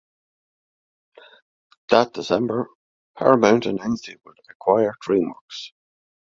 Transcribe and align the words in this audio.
That 1.91 2.11
December, 2.13 2.69
Paramount 3.15 3.67
announced 3.67 4.09
it 4.09 4.19
would 4.25 4.39
acquire 4.49 4.95
DreamWorks. 4.99 5.73